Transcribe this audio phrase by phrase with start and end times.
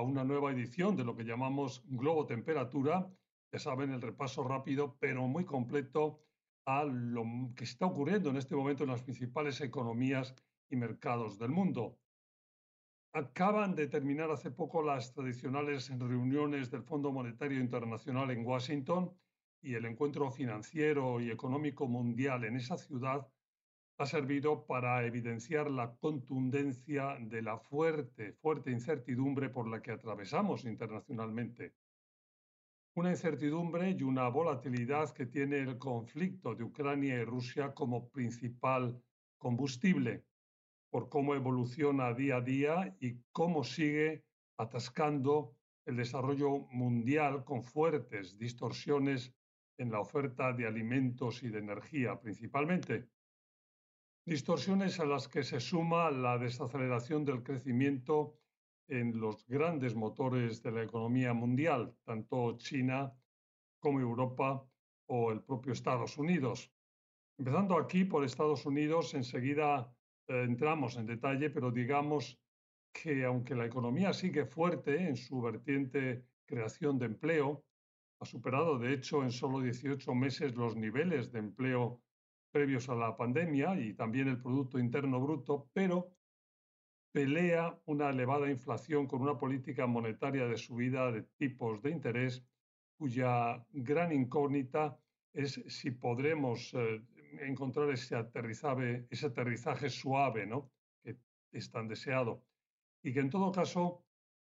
[0.00, 3.06] a una nueva edición de lo que llamamos Globo Temperatura.
[3.52, 6.22] Ya saben, el repaso rápido pero muy completo
[6.64, 7.22] a lo
[7.54, 10.34] que está ocurriendo en este momento en las principales economías
[10.70, 11.98] y mercados del mundo.
[13.12, 19.12] Acaban de terminar hace poco las tradicionales reuniones del Fondo Monetario Internacional en Washington
[19.60, 23.28] y el encuentro financiero y económico mundial en esa ciudad
[24.00, 30.64] ha servido para evidenciar la contundencia de la fuerte, fuerte incertidumbre por la que atravesamos
[30.64, 31.74] internacionalmente.
[32.94, 38.98] Una incertidumbre y una volatilidad que tiene el conflicto de Ucrania y Rusia como principal
[39.36, 40.24] combustible,
[40.88, 44.24] por cómo evoluciona día a día y cómo sigue
[44.56, 45.54] atascando
[45.84, 49.34] el desarrollo mundial con fuertes distorsiones
[49.76, 53.10] en la oferta de alimentos y de energía principalmente
[54.24, 58.36] distorsiones a las que se suma la desaceleración del crecimiento
[58.88, 63.12] en los grandes motores de la economía mundial, tanto China
[63.78, 64.66] como Europa
[65.06, 66.72] o el propio Estados Unidos.
[67.38, 69.92] Empezando aquí por Estados Unidos, enseguida
[70.28, 72.38] eh, entramos en detalle, pero digamos
[72.92, 77.64] que aunque la economía sigue fuerte en su vertiente creación de empleo,
[78.20, 82.02] ha superado de hecho en solo 18 meses los niveles de empleo
[82.50, 86.12] previos a la pandemia y también el Producto Interno Bruto, pero
[87.12, 92.44] pelea una elevada inflación con una política monetaria de subida de tipos de interés
[92.96, 94.98] cuya gran incógnita
[95.32, 97.02] es si podremos eh,
[97.40, 100.70] encontrar ese aterrizaje, ese aterrizaje suave ¿no?
[101.02, 101.16] que
[101.52, 102.42] es tan deseado.
[103.02, 104.04] Y que en todo caso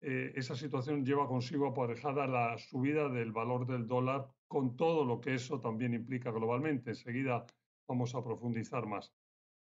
[0.01, 5.21] eh, esa situación lleva consigo aparejada la subida del valor del dólar con todo lo
[5.21, 6.91] que eso también implica globalmente.
[6.91, 7.45] Enseguida
[7.87, 9.15] vamos a profundizar más.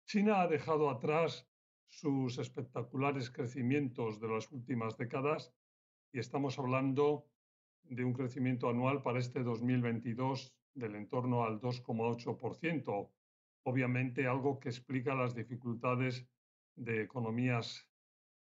[0.05, 1.47] China ha dejado atrás
[1.87, 5.53] sus espectaculares crecimientos de las últimas décadas
[6.11, 7.27] y estamos hablando
[7.83, 13.09] de un crecimiento anual para este 2022 del entorno al 2,8%.
[13.63, 16.27] Obviamente algo que explica las dificultades
[16.75, 17.87] de economías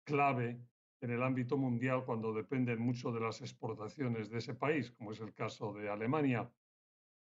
[0.04, 0.60] clave
[1.00, 5.20] en el ámbito mundial cuando dependen mucho de las exportaciones de ese país, como es
[5.20, 6.50] el caso de Alemania.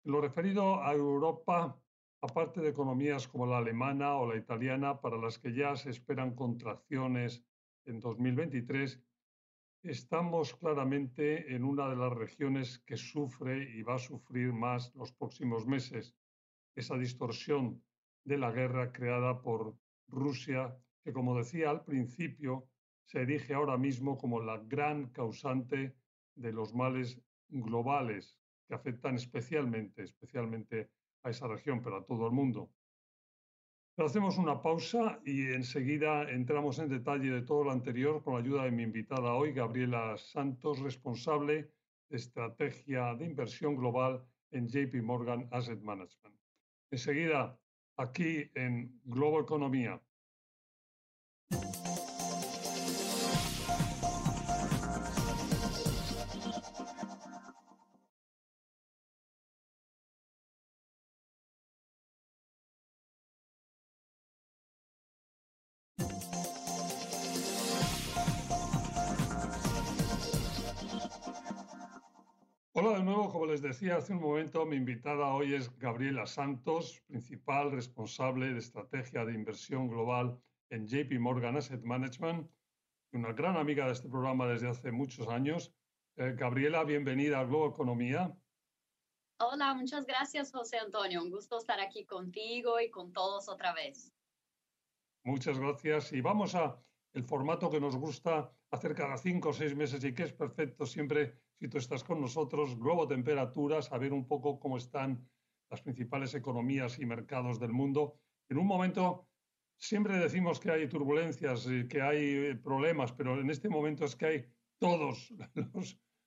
[0.05, 1.77] lo referido a Europa,
[2.21, 6.35] aparte de economías como la alemana o la italiana, para las que ya se esperan
[6.35, 7.45] contracciones
[7.85, 9.01] en 2023,
[9.83, 15.13] estamos claramente en una de las regiones que sufre y va a sufrir más los
[15.13, 16.17] próximos meses
[16.75, 17.83] esa distorsión
[18.25, 19.77] de la guerra creada por
[20.09, 22.69] Rusia, que como decía al principio,
[23.05, 25.97] se erige ahora mismo como la gran causante
[26.35, 28.39] de los males globales
[28.69, 30.91] que afectan especialmente, especialmente
[31.27, 32.71] a esa región, pero a todo el mundo.
[33.97, 38.41] Pero hacemos una pausa y enseguida entramos en detalle de todo lo anterior con la
[38.41, 41.73] ayuda de mi invitada hoy, Gabriela Santos, responsable
[42.09, 46.37] de estrategia de inversión global en JP Morgan Asset Management.
[46.93, 47.59] Enseguida,
[47.97, 50.01] aquí en Globo Economía.
[73.77, 79.35] Decía hace un momento, mi invitada hoy es Gabriela Santos, principal responsable de estrategia de
[79.35, 82.51] inversión global en JP Morgan Asset Management,
[83.13, 85.75] una gran amiga de este programa desde hace muchos años.
[86.17, 88.35] Eh, Gabriela, bienvenida a Globo Economía.
[89.41, 91.23] Hola, muchas gracias, José Antonio.
[91.23, 94.11] Un gusto estar aquí contigo y con todos otra vez.
[95.23, 96.15] Muchas gracias.
[96.15, 96.83] Y vamos a
[97.13, 100.87] el formato que nos gusta hacer cada cinco o seis meses y que es perfecto
[100.87, 105.29] siempre si tú estás con nosotros, globo temperatura, saber un poco cómo están
[105.71, 108.19] las principales economías y mercados del mundo.
[108.49, 109.29] En un momento
[109.79, 114.17] siempre decimos que hay turbulencias, y que hay eh, problemas, pero en este momento es
[114.17, 114.45] que hay
[114.79, 115.33] todos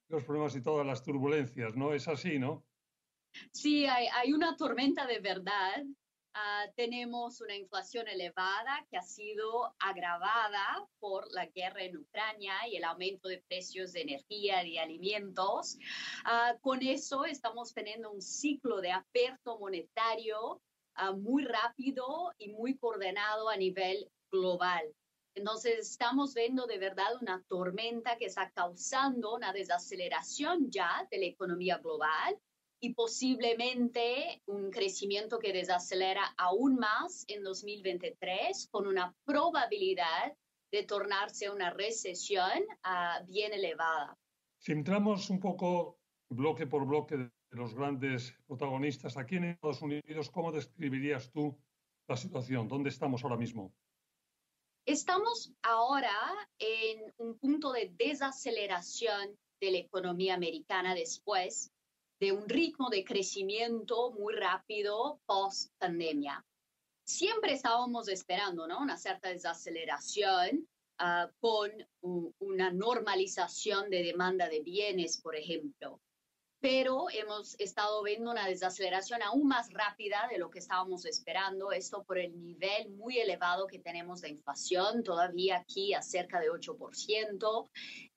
[0.08, 1.94] los, problemas y todas las turbulencias, ¿no?
[1.94, 2.66] Es así, ¿no?
[3.52, 5.84] Sí, hay una tormenta de verdad
[6.42, 12.78] Ah, tenemos una inflación elevada que ha sido agravada por la guerra en Ucrania y
[12.78, 15.78] el aumento de precios de energía y alimentos.
[16.24, 20.62] Ah, con eso estamos teniendo un ciclo de aperto monetario
[20.96, 24.86] ah, muy rápido y muy coordinado a nivel global.
[25.36, 31.26] Entonces estamos viendo de verdad una tormenta que está causando una desaceleración ya de la
[31.26, 32.40] economía global
[32.80, 40.36] y posiblemente un crecimiento que desacelera aún más en 2023 con una probabilidad
[40.72, 44.18] de tornarse una recesión uh, bien elevada.
[44.60, 46.00] Si entramos un poco
[46.30, 51.58] bloque por bloque de los grandes protagonistas aquí en Estados Unidos, ¿cómo describirías tú
[52.08, 52.68] la situación?
[52.68, 53.74] ¿Dónde estamos ahora mismo?
[54.86, 56.14] Estamos ahora
[56.60, 61.72] en un punto de desaceleración de la economía americana después
[62.20, 66.46] de un ritmo de crecimiento muy rápido post pandemia.
[67.06, 68.80] Siempre estábamos esperando ¿no?
[68.80, 70.68] una cierta desaceleración
[71.00, 71.72] uh, con
[72.40, 76.02] una normalización de demanda de bienes, por ejemplo.
[76.62, 82.04] Pero hemos estado viendo una desaceleración aún más rápida de lo que estábamos esperando, esto
[82.04, 87.70] por el nivel muy elevado que tenemos de inflación, todavía aquí a cerca de 8%,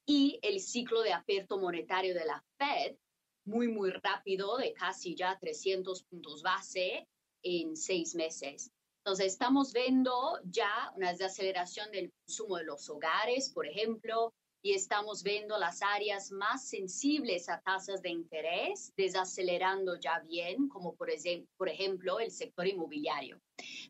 [0.04, 2.96] y el ciclo de aperto monetario de la Fed,
[3.44, 7.08] muy, muy rápido de casi ya 300 puntos base
[7.42, 8.70] en seis meses.
[9.04, 14.32] Entonces, estamos viendo ya una desaceleración del consumo de los hogares, por ejemplo,
[14.64, 20.94] y estamos viendo las áreas más sensibles a tasas de interés desacelerando ya bien, como
[20.94, 21.08] por,
[21.56, 23.40] por ejemplo el sector inmobiliario.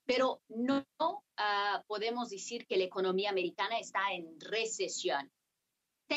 [0.07, 5.31] Pero no uh, podemos decir que la economía americana está en recesión.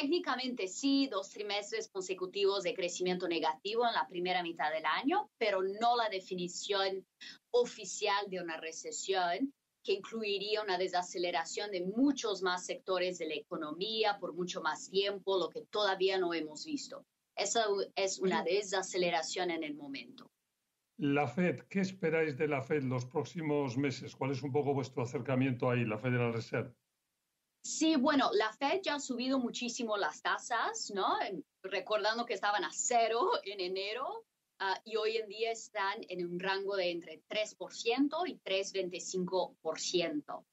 [0.02, 5.62] Técnicamente sí, dos trimestres consecutivos de crecimiento negativo en la primera mitad del año, pero
[5.62, 7.08] no la definición
[7.52, 9.54] oficial de una recesión
[9.86, 15.38] que incluiría una desaceleración de muchos más sectores de la economía por mucho más tiempo,
[15.38, 17.06] lo que todavía no hemos visto.
[17.34, 20.30] Eso es una desaceleración en el momento.
[20.98, 24.14] La Fed, ¿qué esperáis de la Fed los próximos meses?
[24.14, 26.74] ¿Cuál es un poco vuestro acercamiento ahí, la Federal Reserve?
[27.66, 31.18] Sí, bueno, la Fed ya ha subido muchísimo las tasas, ¿no?
[31.64, 34.24] Recordando que estaban a cero en enero
[34.60, 40.46] uh, y hoy en día están en un rango de entre 3% y 3,25%.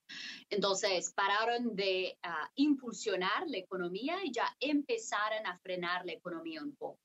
[0.48, 6.74] Entonces, pararon de uh, impulsionar la economía y ya empezaron a frenar la economía un
[6.74, 6.98] poco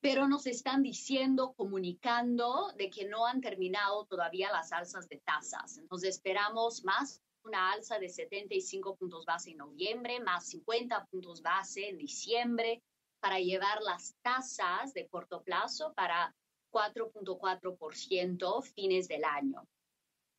[0.00, 5.76] pero nos están diciendo, comunicando de que no han terminado todavía las alzas de tasas.
[5.76, 11.88] Entonces esperamos más una alza de 75 puntos base en noviembre, más 50 puntos base
[11.88, 12.82] en diciembre,
[13.20, 16.34] para llevar las tasas de corto plazo para
[16.70, 19.66] 4.4% fines del año.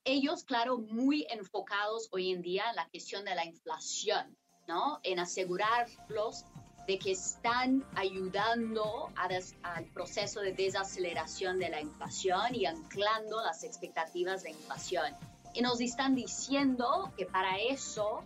[0.05, 4.99] Ellos, claro, muy enfocados hoy en día en la cuestión de la inflación, ¿no?
[5.03, 6.45] En asegurarlos
[6.87, 9.11] de que están ayudando
[9.63, 15.13] al proceso de desaceleración de la inflación y anclando las expectativas de inflación
[15.53, 18.23] y nos están diciendo que para eso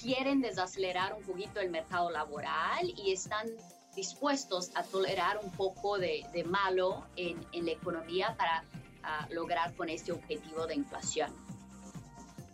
[0.00, 3.46] quieren desacelerar un poquito el mercado laboral y están
[3.94, 9.74] dispuestos a tolerar un poco de, de malo en, en, la economía para uh, lograr
[9.74, 11.32] con este objetivo de inflación.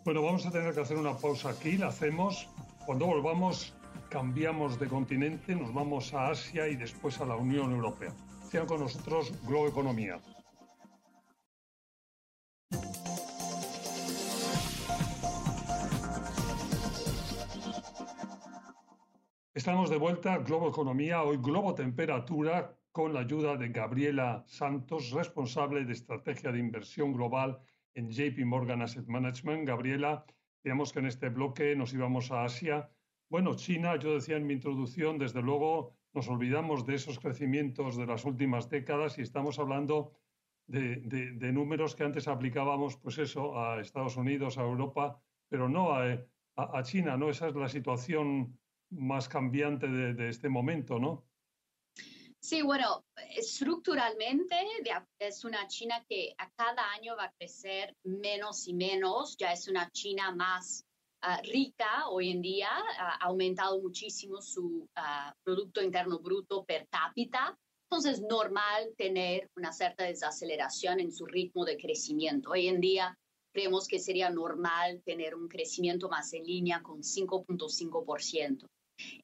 [0.04, 2.48] Bueno, vamos a tener que hacer una pausa aquí, la hacemos.
[2.86, 3.74] Cuando volvamos,
[4.08, 8.12] cambiamos de continente, nos vamos a Asia y después a la Unión Europea.
[8.50, 10.20] Sean con nosotros Globo Economía.
[19.64, 25.86] Estamos de vuelta, Globo Economía, hoy Globo Temperatura, con la ayuda de Gabriela Santos, responsable
[25.86, 27.58] de estrategia de inversión global
[27.94, 29.66] en JP Morgan Asset Management.
[29.66, 30.26] Gabriela,
[30.62, 32.90] digamos que en este bloque nos íbamos a Asia.
[33.30, 38.04] Bueno, China, yo decía en mi introducción, desde luego nos olvidamos de esos crecimientos de
[38.04, 40.12] las últimas décadas y estamos hablando
[40.66, 45.92] de, de, números que antes aplicábamos, pues eso, a Estados Unidos, a Europa, pero no
[45.92, 46.12] a,
[46.56, 47.30] a, a China, ¿no?
[47.30, 48.58] Esa es la situación
[48.94, 51.24] más cambiante de, este momento, ¿no?
[52.40, 53.04] Sí, bueno,
[53.36, 54.56] estructuralmente
[55.18, 59.66] es una China que a cada año va a crecer menos y menos, ya es
[59.66, 60.84] una China más
[61.22, 67.58] ah, rica hoy en día, ha aumentado muchísimo su ah, Producto Interno Bruto per cápita,
[67.88, 72.50] entonces es normal tener una cierta desaceleración en su ritmo de crecimiento.
[72.50, 73.16] Hoy en día
[73.54, 78.66] creemos que sería normal tener un crecimiento más en línea con 5.5%.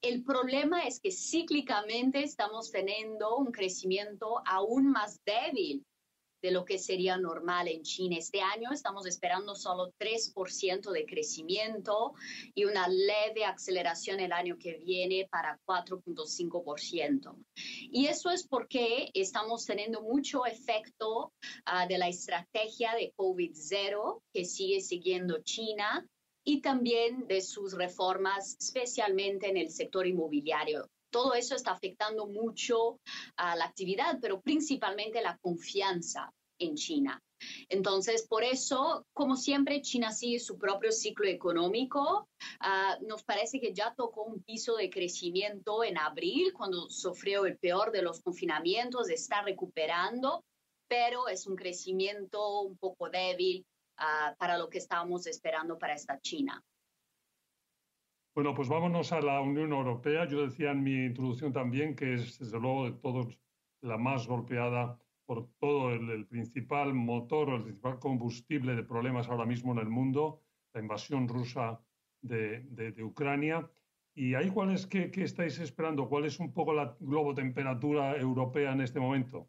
[0.03, 5.85] El problema es que cíclicamente estamos teniendo un crecimiento aún más débil
[6.43, 8.17] de lo que sería normal en China.
[8.19, 12.15] Este año estamos esperando solo 3% de crecimiento
[12.55, 17.37] y una leve aceleración el año que viene para 4.5%.
[17.93, 21.33] Y eso es porque estamos teniendo mucho efecto
[21.67, 26.07] uh, de la estrategia de COVID-0 que sigue siguiendo China
[26.50, 30.88] y también de sus reformas, especialmente en el sector inmobiliario.
[31.12, 32.99] Todo eso está afectando mucho
[33.37, 37.23] a la actividad, pero principalmente la confianza en China.
[37.69, 42.28] Entonces, por eso, como siempre, China sigue su propio ciclo económico.
[42.61, 47.59] Uh, nos parece que ya tocó un piso de crecimiento en abril, cuando sufrió el
[47.59, 50.42] peor de los confinamientos, está recuperando,
[50.88, 53.64] pero es un crecimiento un poco débil
[54.00, 56.64] uh, para lo que estábamos esperando para esta China.
[58.35, 60.26] Bueno, pues vámonos a la Unión Europea.
[60.26, 63.38] Yo decía en mi introducción también que es, desde luego, de todos
[63.83, 69.47] la más golpeada por todo el, principal motor o el principal combustible de problemas ahora
[69.47, 70.42] mismo en el mundo,
[70.73, 71.80] la invasión rusa
[72.21, 73.71] de, de, Ucrania.
[74.14, 76.09] ¿Y ahí cuál es, qué, qué estáis esperando?
[76.09, 79.49] ¿Cuál es un poco la globotemperatura europea en este momento?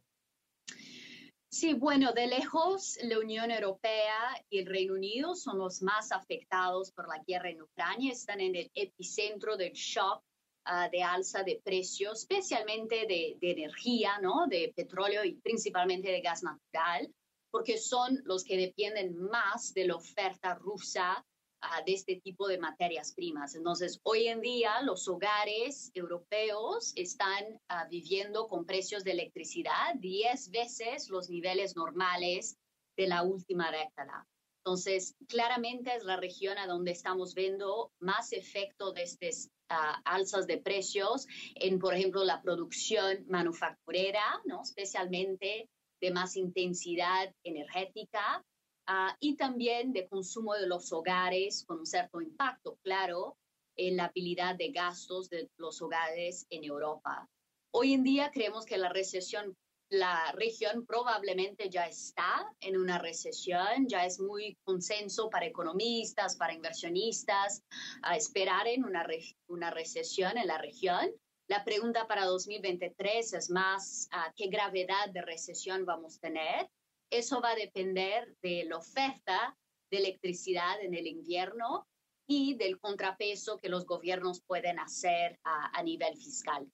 [1.53, 6.93] Sí, bueno, de lejos la Unión Europea y el Reino Unido son los más afectados
[6.93, 10.24] por la guerra en Ucrania, están en el epicentro del shock
[10.65, 14.48] uh, de alza de precios, especialmente de, de, energía, ¿no?
[14.48, 17.13] De petróleo y principalmente de gas natural,
[17.51, 21.22] porque son los que dependen más de la oferta rusa
[21.86, 23.56] de este tipo de materias primas.
[23.56, 30.51] Entonces, hoy en día los hogares europeos están uh, viviendo con precios de electricidad 10
[30.51, 32.58] veces los niveles normales
[32.98, 34.27] de la última década.
[34.63, 40.46] Entonces, claramente es la región a donde estamos viendo más efecto de estas uh, alzas
[40.46, 44.62] de precios en, por ejemplo, la producción manufacturera, ¿no?
[44.62, 45.68] especialmente
[46.00, 48.44] de más intensidad energética,
[48.88, 53.38] Ah, y también de consumo de los hogares con un cierto impacto, claro,
[53.75, 57.29] en la habilidad de gastos de los hogares en Europa.
[57.73, 59.55] Hoy en día creemos que la recesión,
[59.89, 66.53] la región probablemente ya está en una recesión, ya es muy consenso para economistas, para
[66.53, 67.63] inversionistas,
[68.15, 69.07] esperar en una,
[69.47, 71.11] una recesión en la región.
[71.47, 76.69] La pregunta para 2023 es más, uh, ¿qué gravedad de recesión vamos a tener?
[77.12, 79.58] Eso va a depender de la oferta
[79.91, 81.86] de electricidad en el invierno
[82.25, 86.72] y del contrapeso que los gobiernos pueden hacer a, nivel fiscal.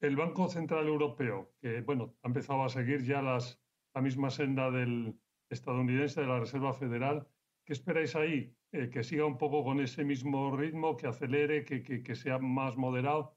[0.00, 5.16] El Banco Central Europeo, que bueno, ha empezado a seguir ya la misma senda del
[5.48, 7.28] estadounidense de la Reserva Federal,
[7.64, 8.52] ¿qué esperáis ahí?
[8.72, 13.36] Eh, ¿Que siga un poco con ese mismo ritmo, que acelere, que sea más moderado?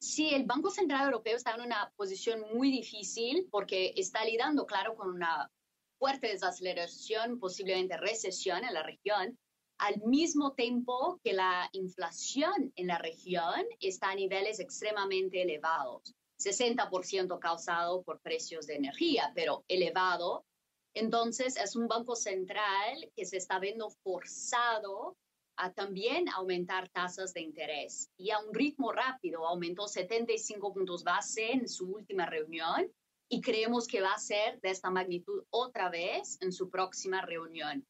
[0.00, 4.94] Sí, el Banco Central Europeo está en una posición muy difícil porque está lidiando, claro,
[4.94, 5.50] con una
[5.98, 9.38] fuerte desaceleración, posiblemente recesión en la región,
[9.76, 16.14] al mismo tiempo que la inflación en la región está a niveles extremadamente elevados.
[16.38, 20.46] 60% causado por precios de energía, pero elevado.
[20.94, 25.18] Entonces, es un banco central que se está viendo forzado
[25.60, 29.46] a también aumentar tasas de interés y a un ritmo rápido.
[29.46, 32.90] Aumentó 75 puntos base en su última reunión
[33.28, 37.86] y creemos que va a ser de esta magnitud otra vez en su próxima reunión.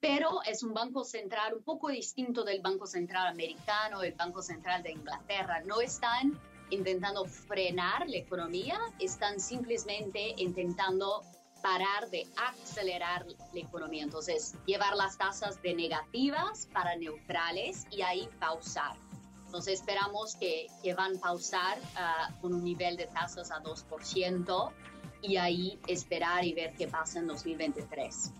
[0.00, 4.82] Pero es un banco central un poco distinto del Banco Central americano, el Banco Central
[4.82, 5.62] de Inglaterra.
[5.64, 6.38] No están
[6.70, 11.22] intentando frenar la economía, están simplemente intentando
[11.64, 14.02] parar de acelerar la economía.
[14.02, 18.96] Entonces, llevar las tasas de negativas para neutrales y ahí pausar.
[19.46, 24.72] Entonces, esperamos que, que van a pausar uh, con un nivel de tasas a 2%
[25.22, 28.30] y ahí esperar y ver qué pasa en 2023.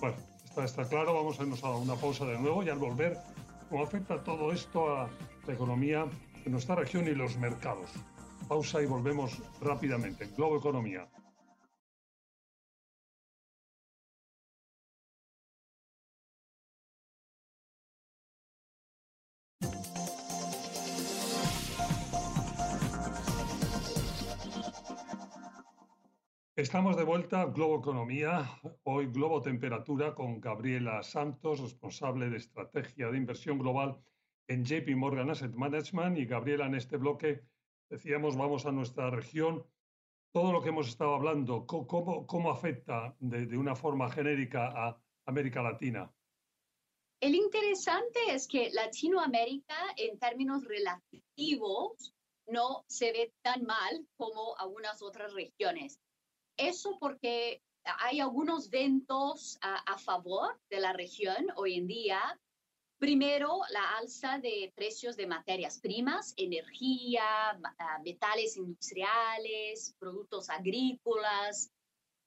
[0.00, 1.14] Bueno, está, está claro.
[1.14, 3.16] Vamos a irnos a una pausa de nuevo y al volver,
[3.70, 5.08] ¿cómo afecta todo esto a
[5.46, 6.04] la economía
[6.44, 7.88] de nuestra región y los mercados?
[8.46, 10.26] Pausa y volvemos rápidamente.
[10.36, 11.08] Globo Economía.
[26.58, 28.50] Estamos de vuelta a Globo Economía,
[28.82, 33.96] hoy Globo Temperatura con Gabriela Santos, responsable de estrategia de inversión global
[34.48, 36.18] en JP Morgan Asset Management.
[36.18, 37.44] Y Gabriela, en este bloque
[37.88, 39.64] decíamos, vamos a nuestra región.
[40.32, 45.00] Todo lo que hemos estado hablando, ¿cómo, cómo afecta de, de una forma genérica a
[45.26, 46.12] América Latina?
[47.20, 52.12] El interesante es que Latinoamérica, en términos relativos,
[52.48, 56.00] no se ve tan mal como algunas otras regiones
[56.58, 57.62] Eso porque
[58.00, 62.20] hay algunos ventos a, favor de la región hoy en día.
[62.98, 67.22] Primero, la alza de precios de materias primas, energía,
[67.78, 71.70] ah, metales industriales, productos agrícolas,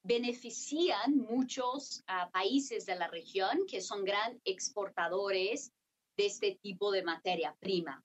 [0.03, 5.73] benefician muchos ah, países de la región que son gran exportadores
[6.17, 8.01] de este tipo de materia prima.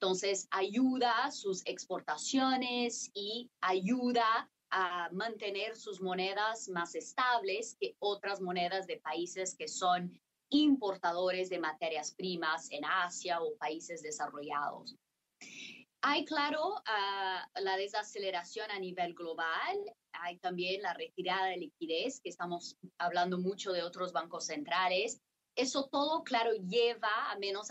[0.00, 8.86] Entonces, ayuda sus exportaciones y ayuda a mantener sus monedas más estables que otras monedas
[8.86, 10.20] de países que son
[10.50, 14.96] importadores de materias primas en Asia o países desarrollados.
[16.00, 19.76] Hay, claro, ah, la desaceleración a nivel global,
[20.12, 25.20] hay también la retirada de liquidez, que estamos hablando mucho de otros bancos centrales.
[25.56, 27.68] Eso todo, claro, lleva a menos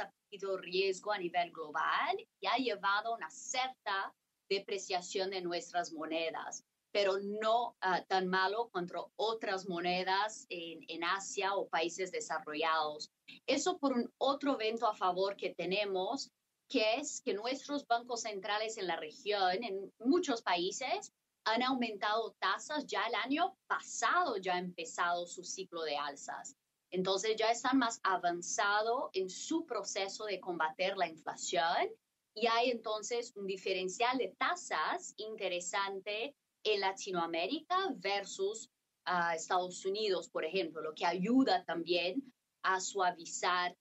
[0.62, 4.14] riesgo a nivel global y ha llevado a una cierta
[4.50, 6.66] depreciación de nuestras monedas,
[6.98, 13.12] pero no ah, tan malo contra otras monedas en, Asia o países desarrollados.
[13.46, 16.32] Eso por un otro evento a favor que tenemos
[16.68, 21.14] que es que nuestros bancos centrales en la región, en muchos países,
[21.46, 26.56] han aumentado tasas ya el año pasado, ya ha empezado su ciclo de alzas.
[26.90, 31.92] Entonces ya están más avanzados en su proceso de combater la inflación
[32.34, 36.36] y hay entonces un diferencial de tasas interesante
[36.74, 38.70] en Latinoamérica versus
[39.08, 42.34] uh, Estados Unidos, por ejemplo, lo que ayuda también
[42.64, 43.76] a suavizar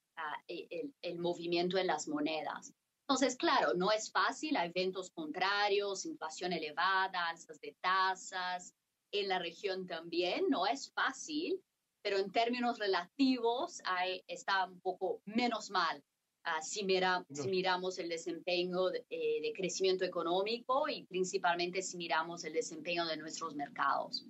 [0.48, 2.72] e, el, movimiento en las monedas.
[3.02, 8.74] Entonces, claro, no es fácil, hay eventos contrarios, inflación elevada, alzas de tasas,
[9.12, 11.60] en la región también, no es fácil,
[12.02, 16.02] pero en términos relativos hay, está un poco menos mal
[16.46, 21.96] uh, si, mira, si, miramos el desempeño de, eh, de crecimiento económico y principalmente si
[21.96, 24.26] miramos el desempeño de nuestros mercados.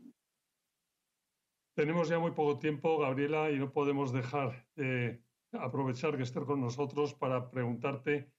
[1.76, 6.60] Tenemos ya muy poco tiempo, Gabriela, y no podemos dejar de aprovechar que estés con
[6.60, 8.32] nosotros para preguntarte,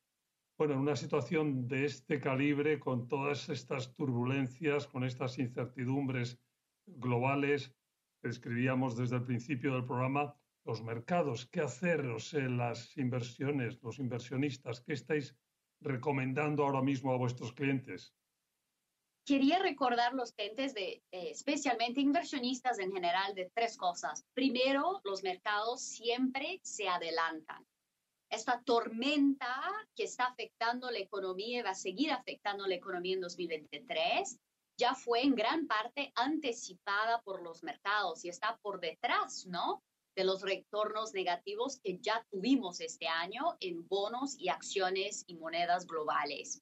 [0.57, 6.39] bueno, en una situación de este calibre, con todas estas turbulencias, con estas incertidumbres
[6.87, 7.75] globales
[8.21, 10.35] que describíamos desde el principio del programa,
[10.67, 15.33] los mercados, qué hacer, las inversiones, los inversionistas, qué estáis
[15.81, 18.13] recomendando ahora mismo a vuestros clientes
[19.27, 24.25] quería recordar los clientes de, eh, especialmente inversionistas en general, de tres cosas.
[24.33, 27.67] Primero, los mercados siempre se adelantan.
[28.29, 29.53] Esta tormenta
[29.97, 34.39] que está afectando la economía y va a seguir afectando la economía en 2023
[34.79, 39.83] ya fue en gran parte anticipada por los mercados y está por detrás, ¿no?
[40.17, 45.87] De los retornos negativos que ya tuvimos este año en bonos y acciones y monedas
[45.87, 46.61] globales.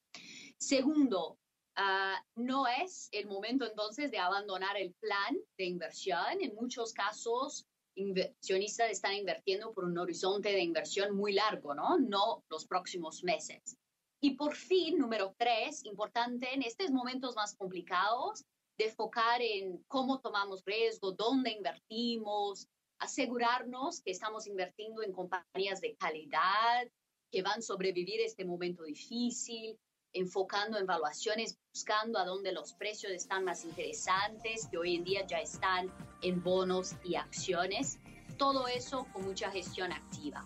[0.60, 1.40] Segundo,
[1.78, 6.40] Ah, no es el momento entonces de abandonar el plan de inversión.
[6.40, 7.66] En muchos casos,
[7.96, 11.98] inversionistas están invirtiendo por un horizonte de inversión muy largo, ¿no?
[11.98, 13.78] No los próximos meses.
[14.22, 18.46] Y por fin, número tres, importante en estos momentos más complicados,
[18.78, 22.68] de enfocar en cómo tomamos riesgo, dónde invertimos,
[23.00, 26.88] asegurarnos que estamos invirtiendo en compañías de calidad,
[27.32, 29.78] que van a sobrevivir este momento difícil,
[30.14, 35.26] enfocando en evaluaciones, buscando a dónde los precios están más interesantes, que hoy en día
[35.28, 38.00] ya están en bonos y acciones.
[38.38, 40.46] Todo eso con mucha gestión activa.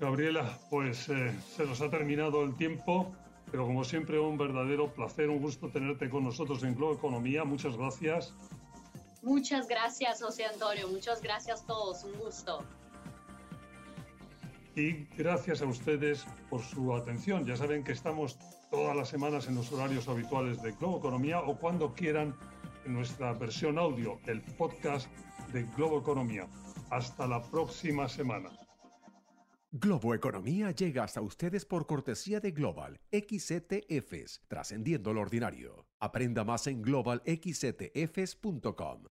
[0.00, 3.14] Gabriela, pues eh, se nos ha terminado el tiempo,
[3.50, 7.44] pero como siempre un verdadero placer, un gusto tenerte con nosotros en Globo Economía.
[7.44, 8.34] Muchas gracias.
[9.22, 10.88] Muchas gracias, José Antonio.
[10.88, 12.04] Muchas gracias a todos.
[12.04, 12.64] Un gusto.
[14.74, 17.46] Y gracias a ustedes por su atención.
[17.46, 18.38] Ya saben que estamos
[18.70, 22.34] todas las semanas en los horarios habituales de Globo Economía o cuando quieran
[22.84, 25.08] en nuestra versión audio, el podcast
[25.52, 26.46] de Globo Economía.
[26.90, 28.50] Hasta la próxima semana.
[29.72, 35.85] Globo Economía llega hasta ustedes por cortesía de Global XTFs, trascendiendo lo ordinario.
[36.00, 39.15] Aprenda más en globalxtfs.com.